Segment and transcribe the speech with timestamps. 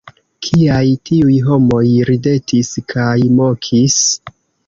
[0.45, 4.01] Kial tiuj homoj ridetis kaj mokis?